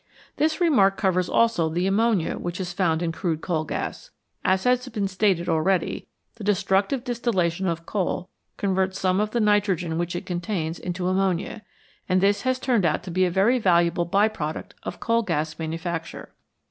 This 0.37 0.59
remark 0.59 0.97
covers 0.97 1.29
also 1.29 1.69
the 1.69 1.85
ammonia 1.85 2.39
which 2.39 2.59
is 2.59 2.73
found 2.73 3.03
in 3.03 3.11
crude 3.11 3.41
coal 3.41 3.65
gas. 3.65 4.09
As 4.43 4.63
has 4.63 4.87
been 4.89 5.07
stated 5.07 5.47
already, 5.47 6.07
the 6.37 6.43
destructive 6.43 7.03
distillation 7.03 7.67
of 7.67 7.85
coal 7.85 8.27
converts 8.57 8.99
some 8.99 9.19
of 9.19 9.29
the 9.29 9.39
nitrogen 9.39 9.99
which 9.99 10.15
it 10.15 10.25
contains 10.25 10.79
into 10.79 11.07
ammonia, 11.07 11.61
and 12.09 12.19
this 12.19 12.41
has 12.41 12.57
turned 12.57 12.83
out 12.83 13.03
to 13.03 13.11
be 13.11 13.25
a 13.25 13.29
very 13.29 13.59
valuable 13.59 14.05
by 14.05 14.27
product 14.27 14.73
of 14.81 14.99
coal 14.99 15.21
gas 15.21 15.59
manufacture. 15.59 16.33